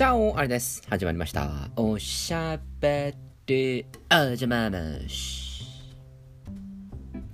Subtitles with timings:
[0.00, 0.82] チャオあれです。
[0.88, 1.68] 始まりました。
[1.76, 3.14] おしゃべ
[3.44, 5.62] りあじゃままし。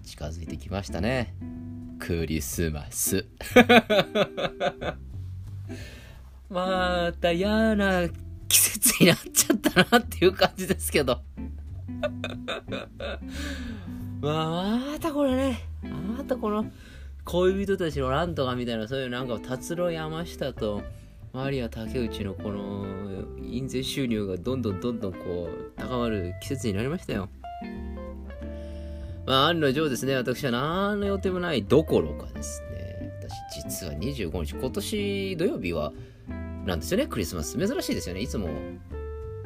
[0.02, 1.32] 近づいてきましたね。
[2.00, 3.24] クリスマス。
[6.50, 8.08] また嫌な
[8.48, 11.20] 季節になっちゃったなっていう感じですけど。
[14.20, 15.60] まあ、またこれね、
[16.18, 16.68] またこの
[17.24, 20.82] 恋人たちの乱とかみたいな、そういうなんか達郎山下と
[21.36, 22.86] マリア竹内のこの
[23.42, 27.28] 印税収入がどんどんどんどんこう高まる季節になりましたよ。
[29.26, 33.12] まあ、案の定ですね、私は何の予定もないどころかですね、
[33.52, 35.92] 私実は25日、今年土曜日は
[36.64, 37.58] なんですよね、クリスマス。
[37.58, 38.22] 珍しいですよね。
[38.22, 38.48] いつも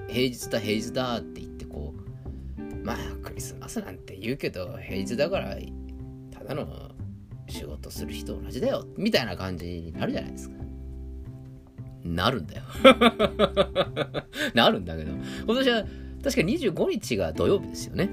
[0.06, 1.92] 平日だ、平日だって言ってこ
[2.56, 5.56] う、まあクリスマスなんて言うけど、平日だから
[6.30, 6.92] ただの
[7.48, 10.59] 仕事する人同じだよ、みたいな感じになるじゃないですか。
[12.04, 12.62] なるんだよ。
[14.54, 15.12] なるんだけど、
[15.46, 15.84] 今年は
[16.22, 18.06] 確か25日が土曜日ですよね。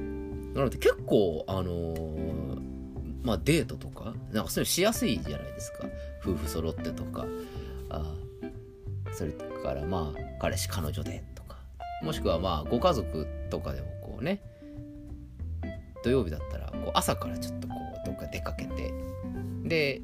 [0.53, 2.17] なので結構、あのー
[3.27, 5.85] まあデートとか、なんかそういうのしやすいじゃないですか。
[6.21, 7.25] 夫婦揃ってとか、
[7.89, 8.15] あ
[9.11, 11.58] それからまあ彼氏彼女でとか、
[12.02, 14.41] もしくはまあご家族とかでもこうね、
[16.03, 18.93] 土曜日だったらこう朝からちょっとこうどっか出かけて、
[19.65, 20.02] で、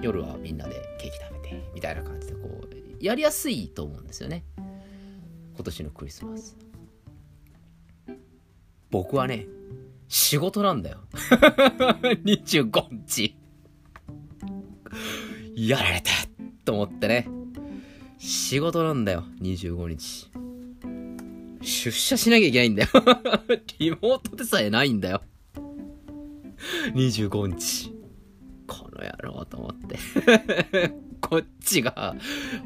[0.00, 1.33] 夜はみんなでケーキ食べ
[1.74, 4.44] みたいな感じでこうやりやすいと思うんですよね。
[5.54, 6.56] 今年のクリスマス。
[8.90, 9.46] 僕はね
[10.08, 10.98] 仕事なんだよ。
[12.24, 13.36] 25日。
[15.54, 16.10] やられた
[16.64, 17.28] と思ってね。
[18.18, 20.30] 仕事なんだよ25日。
[21.60, 22.88] 出社しなきゃいけないんだよ。
[23.78, 25.22] リモートでさえないんだよ。
[26.94, 27.92] 25日。
[28.66, 30.94] この野郎と思って。
[31.28, 32.14] こっちが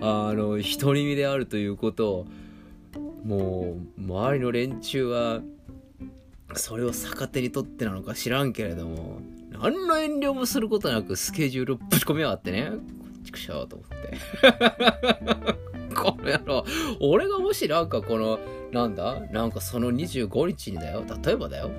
[0.00, 2.26] あの独り身であるということを
[3.24, 5.40] もう周りの連中は
[6.54, 12.76] それを逆手に取ってなのか知らんけれども何の遠慮もすることなくスケジュールをぶち込みやがってねこ
[13.20, 14.18] っちくしょうと思って。
[15.94, 16.64] この野郎
[17.00, 18.38] 俺がもしなんかこの
[18.72, 21.70] なんだなんかその25日にだよ例えばだよ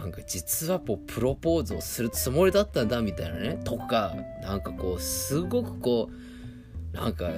[0.00, 6.08] なんか実はこうプロポーズをするつもりだったんだみたいなねとかなんかこうすごくこ
[6.94, 7.28] うなんか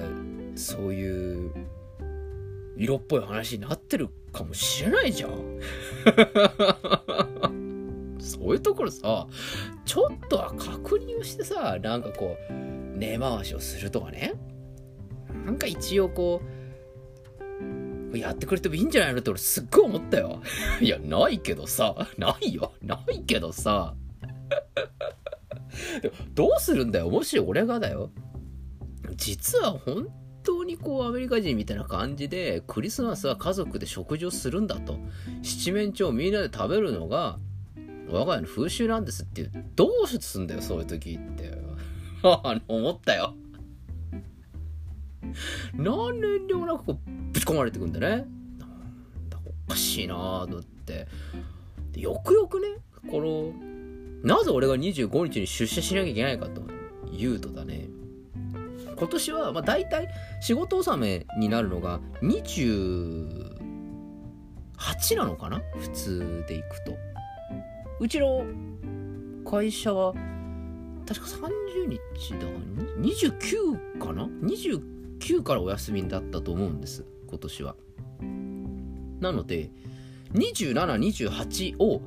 [0.55, 1.51] そういう
[2.77, 5.59] 色っぽい話になってるかもしれないじゃん。
[8.17, 9.27] そういうところさ
[9.83, 12.53] ちょっとは確認をしてさなんかこう
[12.97, 14.35] 根回しをするとかね。
[15.45, 16.62] なんか一応こう
[18.17, 20.41] やってくれてもいいんじゃないのって俺すっごい思ったよ。
[20.81, 21.95] いや、ないけどさ。
[22.17, 22.73] ないよ。
[22.81, 23.95] ないけどさ。
[26.01, 27.09] でもどうするんだよ。
[27.09, 28.11] もし俺がだよ。
[29.15, 30.07] 実は本
[30.43, 34.97] 当にこうアメリカ人みたいな感じでクリスマスは家族で食事をするんだと。
[35.41, 37.39] 七面鳥をみんなで食べるのが
[38.09, 39.51] 我が家の風習なんですっていう。
[39.75, 41.57] どうすんだよ、そういう時って。
[42.23, 43.35] あの思ったよ。
[45.73, 48.07] 何年でもなくこう込まれてくんだね。
[48.09, 48.25] なん
[49.29, 49.37] だ
[49.67, 51.07] おかしいなぁと思って。
[51.91, 52.67] でよくよくね、
[53.09, 53.53] この、
[54.23, 56.63] なぜ俺が25日に出社しなきゃいけないかと
[57.11, 57.87] いうとだね、
[58.97, 60.09] 今年はまあ大体
[60.41, 63.57] 仕事納めになるのが28
[65.17, 65.61] なのかな？
[65.77, 66.97] 普通で行くと。
[67.99, 68.45] うちの
[69.45, 70.13] 会社は
[71.05, 71.99] 確か30日
[72.33, 72.39] だ
[73.01, 77.75] 29かな ?29 からお休みだったと思うんです今年は。
[79.19, 79.71] なので
[80.33, 82.01] 2728を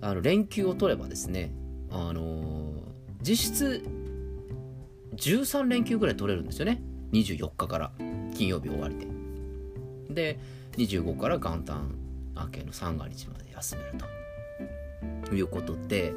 [0.00, 1.52] あの連休を取ればですね
[1.90, 2.76] あのー
[3.22, 3.84] 実質
[5.16, 6.82] 13連休ぐらい取れるんですよね。
[7.12, 7.90] 24日から
[8.34, 9.06] 金曜日終わりで。
[10.10, 10.38] で
[10.76, 11.94] 25から元旦
[12.36, 13.92] 明けの三が日まで休める
[15.26, 15.34] と。
[15.34, 16.12] いうことで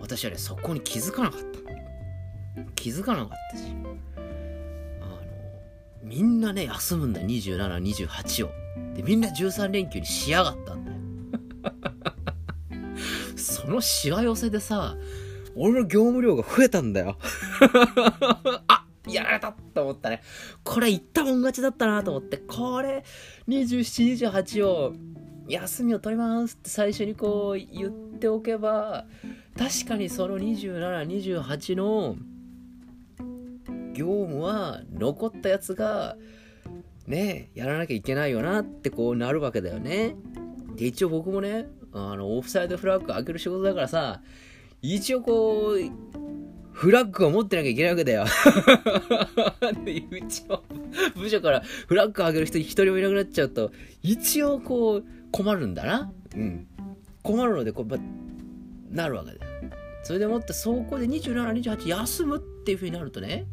[0.00, 2.64] 私はねそこに気づかなかった。
[2.74, 3.79] 気づかなかったし。
[6.10, 8.50] みんなね休むんだ2728を。
[8.94, 10.98] でみんな13連休にしやがったんだよ。
[13.38, 14.96] そのしわ寄せでさ
[15.54, 17.16] 俺の業務量が増えたんだよ。
[18.66, 20.20] あやられたと思ったね。
[20.64, 22.38] これ言ったもん勝ちだったなと思って。
[22.38, 23.04] これ
[23.46, 24.94] 2728を
[25.48, 29.06] 休みを取りますって最初にこう言っておけば
[29.56, 32.16] 確かにその2728の
[34.00, 36.16] 業務は残ったやつが
[37.06, 40.16] ねやらなきゃいけないよなってこうなるわけだよね
[40.74, 44.22] で一応僕もねあのオフサイドフラッグ開ける仕事だからさ
[44.80, 46.20] 一応こう
[46.72, 48.24] フラッグを持ってなきゃいけないわけだよ。
[49.84, 50.62] で、うちの
[51.14, 53.70] 部署からフラッグ上げる人一人もいなくなっちゃうと、
[54.02, 56.10] 一応こう、困るんだな。
[56.34, 56.66] うん。
[57.22, 57.98] 困るので、こう、ま、
[58.88, 59.52] なるわけだよ。
[60.04, 63.44] それでもって、そこで27、28休むっていうふうになるとね、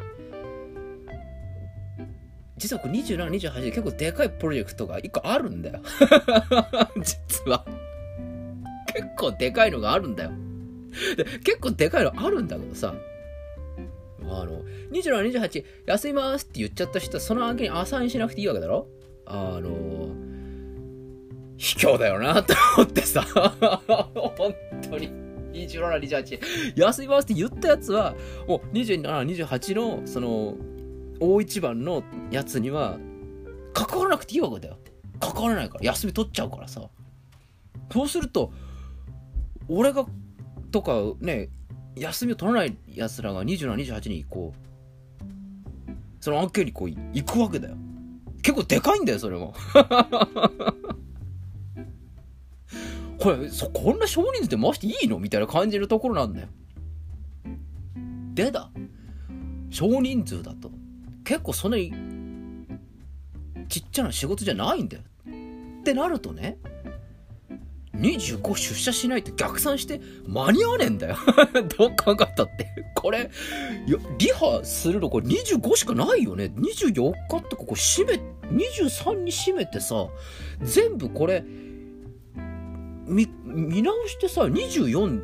[2.58, 5.80] 実はこれ27、28で結構でかいプロジェクトが一個あるんだよ。
[7.02, 7.64] 実は。
[8.94, 10.32] 結構でかいのがあるんだよ。
[11.16, 12.96] で結構でかいのあるんだけどさ、
[14.24, 18.88] あの、27、28休みますって言っちゃった人はその案件にアサインしなくていいわけだろ？
[19.26, 20.10] あの、
[21.58, 23.22] 卑怯だよなと思ってさ、
[24.36, 24.56] 本
[24.90, 25.10] 当に。
[25.54, 26.40] 27、28
[26.76, 28.16] 休みますって言ったやつは、
[28.48, 29.02] もう27、
[29.46, 30.56] 28の、その、
[31.20, 32.98] 大一番のやつには、
[33.74, 34.78] 関わらなくていいわけだよ。
[35.20, 35.86] 関わらないから。
[35.86, 36.82] 休み取っちゃうからさ。
[37.92, 38.52] そうすると、
[39.68, 40.06] 俺が、
[40.72, 41.50] とかね、
[41.96, 44.60] 休みを取らない奴らが27、28にこう、
[46.20, 47.76] その案件にこう行くわけだよ。
[48.42, 49.54] 結構でかいんだよ、それも。
[53.20, 55.20] これ、そ、こんな少人数で回していいの？
[55.20, 56.48] みたいな感じのところなんだよ。
[58.34, 58.70] でだ、
[59.70, 60.70] 少人数だと、
[61.28, 61.94] 結構そんなに、
[63.68, 65.04] ちっちゃな仕事じゃないんだよ。
[65.82, 66.58] ってなるとね、
[67.98, 71.18] 25出社しないと逆算して間に合わねえんだよ
[71.78, 72.70] どう考えたって。
[72.96, 73.30] これ、
[73.88, 76.46] いや、リハするのこれ25しかないよね。
[76.56, 80.08] 24日ってここ閉め、23に閉めてさ、
[80.62, 81.44] 全部これ、
[83.06, 85.22] 見、見直してさ、24、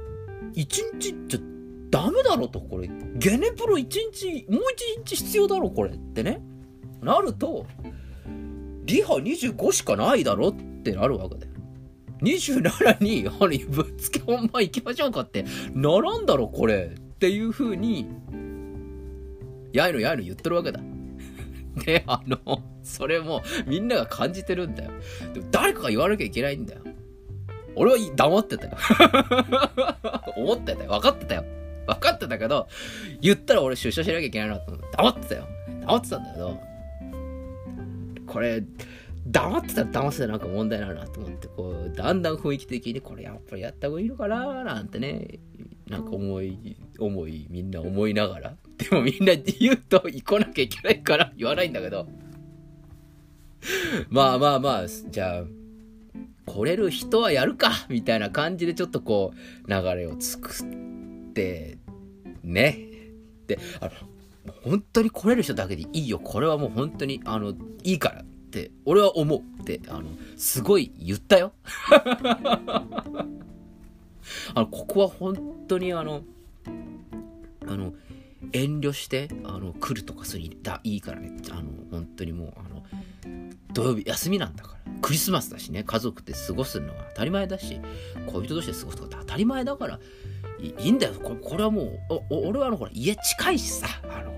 [0.53, 1.52] 1日じゃ
[1.93, 2.89] ダメだろと、これ。
[3.13, 4.61] ゲネプロ1日、もう
[4.97, 6.41] 1日必要だろ、これってね。
[7.03, 7.67] なると、
[8.85, 10.53] リハ25しかないだろっ
[10.83, 11.51] てなるわけだよ。
[12.23, 15.45] 27に、あの、ぶっつけ本番行きましょうかって、
[15.75, 16.95] ならんだろ、これ。
[16.95, 18.07] っていう風に、
[19.71, 20.79] やいのやいの言ってるわけだ。
[21.85, 24.89] で、あの、それもみんなが感じてるんだよ。
[25.35, 26.81] でも誰かが言わなきゃいけないんだよ。
[27.75, 28.77] 俺は黙ってたよ。
[30.35, 30.89] 思ってたよ。
[30.89, 31.45] 分かってたよ。
[31.87, 32.67] 分かってたけど、
[33.21, 35.47] 言ったら俺出社しなきゃいけないなと思って、黙ってたよ。
[35.81, 36.59] 黙ってたんだけど、
[38.27, 38.63] これ、
[39.27, 45.39] 黙ってたら黙ってたらなんか問題ないなと思って、こう、だんだん雰囲気的にこれやっぱりやった方がいいのかななんてね、
[45.89, 48.55] なんか思い、思い、みんな思いながら。
[48.77, 52.07] でもみんな言うと行かなきゃいけないから言わないんだけど。
[54.09, 55.43] まあまあまあ、じゃあ、
[56.45, 59.33] 来れる人はやるかみたいな感じでちょっとこ
[59.65, 60.92] う、流れを作っ
[61.33, 61.77] て、
[62.43, 62.77] ね。
[63.47, 63.91] で、あの、
[64.63, 66.19] 本当に来れる人だけでいいよ。
[66.19, 67.53] これはもう本当に、あの、
[67.83, 68.21] いいから。
[68.21, 69.39] って俺は思う。
[69.39, 70.03] ってあの
[70.37, 71.53] すごい言ったよ。
[74.53, 76.21] あのここは本当にあの
[77.65, 77.93] あの
[78.51, 81.31] 遠慮してあの来るとかするだいいからね。
[81.49, 82.83] あの本当にもうあの
[83.73, 84.93] 土曜日休みなんだから。
[85.01, 85.83] クリスマスだしね。
[85.83, 87.79] 家族で過ごすのは当たり前だし
[88.27, 89.99] 恋人同士で過ごすことは当たり前だから。
[90.67, 91.99] いいんだよここれはもう
[92.29, 94.33] 俺はあのほら家近いしさあの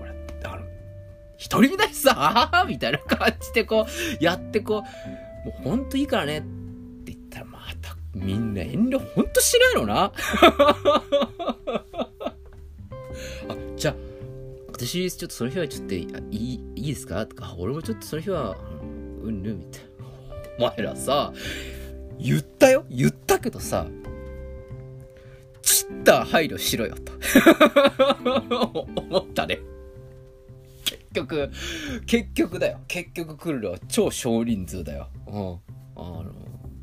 [1.38, 3.86] 一人だしさ、あ あみたいな感じでこ
[4.20, 4.82] う、やってこ
[5.44, 10.12] う、もうほんといいからねって言ったら、またみんな遠慮ほんとしないのな。
[13.48, 13.94] あ、じゃあ、
[14.72, 15.98] 私、ちょっとその日はちょっとい
[16.30, 17.26] い、いいですか？
[17.26, 18.56] とか、俺もちょっとその日は、
[19.22, 19.88] うんぬみたいな。
[20.58, 21.34] お前らさ、
[22.18, 23.86] 言ったよ言ったけどさ、
[25.66, 27.12] ちった配慮しろよと
[29.00, 29.58] 思ったね。
[30.84, 31.50] 結局、
[32.06, 32.78] 結局だよ。
[32.86, 35.08] 結局来るのは超少人数だよ。
[35.26, 35.58] うん。
[35.96, 36.32] あの、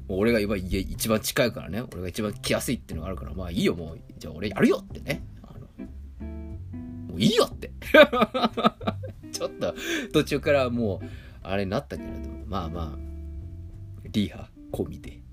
[0.10, 1.82] 俺が今家一番近いからね。
[1.94, 4.00] 俺が一番来やすいっていうのがあるから、まあいいよ、もう。
[4.18, 5.24] じゃあ俺やるよってね。
[5.44, 5.86] あの、
[7.08, 7.72] もういいよって
[9.32, 9.76] ちょっと
[10.12, 11.06] 途中からもう、
[11.42, 13.00] あれになったけれど、まあまあ、
[14.12, 15.24] リハ込みで。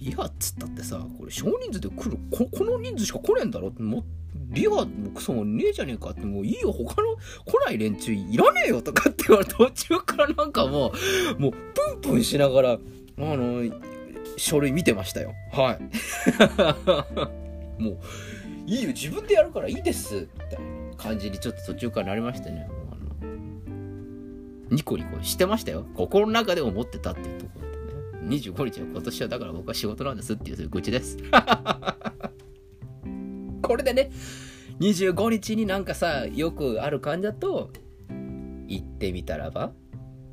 [0.00, 4.04] リハっつったってさ、これ少人数で来る、ここの人数しか来ねえんだろっても
[4.50, 10.92] リハもクソもねえじゃねえかって、もういいよ、他の来ない連中いらねえよとかって言われ途中からなんかも
[11.38, 11.58] う、もうプ
[11.98, 12.78] ンプンしながら、あ
[13.18, 13.62] の、
[14.36, 15.34] 書類見てましたよ。
[15.52, 15.82] はい。
[17.82, 17.98] もう、
[18.66, 22.68] いいよ、自分でやるからいいです、みたいな感じにちょっと途中からなりましてね。
[24.70, 25.84] ニコニコしてましたよ。
[25.94, 27.69] 心の中で思ってたっていうところ。
[28.24, 31.16] 25日は今年はだから僕は仕事なんですっていう、そういう愚痴です。
[33.62, 34.10] これでね、
[34.80, 37.70] 25日になんかさ、よくある感じだと、
[38.66, 39.72] 行ってみたらば、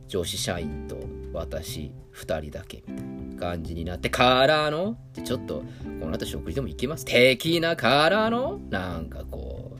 [0.08, 0.98] 女子社員と
[1.34, 5.63] 私2人だけみたいな感じになってからの、でちょっと、
[6.00, 7.06] この後食事でも行きます。
[7.06, 9.79] 的なからの、なんかこう、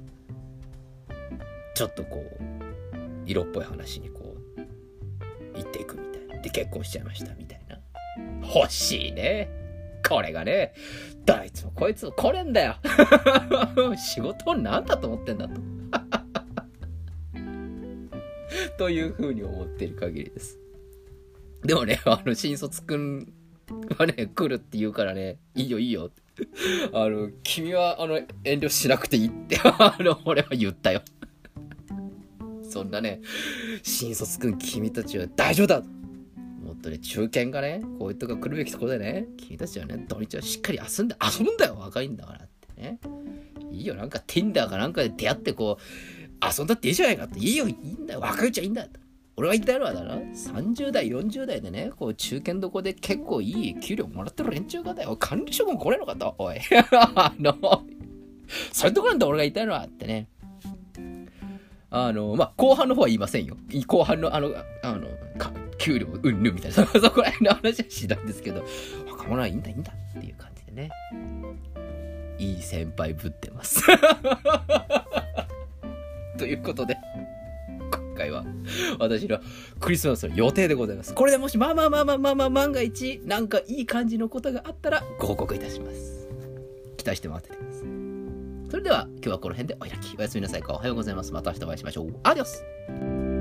[1.76, 2.44] ちょっとこう、
[3.26, 4.62] 色っぽい話にこう、
[5.54, 6.42] 言っていくみたいな。
[6.42, 7.47] で、結婚しちゃいましたみたいな。
[8.54, 9.50] 欲しいね。
[10.08, 10.74] これがね、
[11.26, 12.76] どいつもこいつも来れんだよ。
[13.98, 15.62] 仕事を何だと思ってんだと。
[18.78, 20.58] というふうに思っている限りです。
[21.64, 23.34] でもね、あの、新卒くん
[23.98, 26.24] はね、来るって言うからね、いいよいいよって。
[26.94, 31.02] あの、君は、あの、遠慮しなくていいって、あの、俺は言ったよ。
[32.70, 33.22] そんなね、
[33.84, 35.82] 新卒くん君たちは大丈夫だ
[36.88, 43.00] もっとね、中堅がね、こういうとこ来るべきところでね、君たちはね、土日はしっかり遊んで、遊ぶんだよ若いんだからってね。
[43.72, 47.40] いいよ、なんか Tinder かなんかで出会ってこう、遊んだっていいじゃないかって。
[47.40, 48.88] いいよ、いいんだよ、若いうちはいいんだよ。
[49.36, 55.16] 俺が言ったのはだな、30代、40代でね、こう中堅どこで結構いい給料もらってる連中がだよ。
[55.18, 56.58] 管理職も来れのかと、おい。
[56.92, 57.54] あの、
[58.72, 60.28] そういうとこなんだ俺が言いたいのはってね。
[61.90, 63.58] あの、まあ、後半の方は言いませんよ。
[63.88, 64.50] 後半の、あの、
[64.84, 65.08] あの、
[65.78, 68.66] 給料うんぬみたいな、 そこら辺の話はしないんですけど、
[69.10, 70.90] 若者はいいんだ、いいんだっていう感じでね。
[72.40, 73.84] いい先輩ぶってます。
[76.38, 76.96] ということで、
[77.80, 78.46] 今回は
[79.00, 79.40] 私の
[79.80, 81.14] クリスマスの予定でございます。
[81.14, 86.28] これでもし、まあまあまあまあまあまあ、万が一、なんかいい感じのことがあったら、ご報告いたします。
[86.98, 87.88] 期待して待っててください。
[88.70, 90.16] それでは今日はこの辺でお開き。
[90.18, 90.64] おやすみなさい。
[90.68, 91.32] おはようございます。
[91.32, 92.14] また明日お会いしましょう。
[92.24, 93.37] アディオス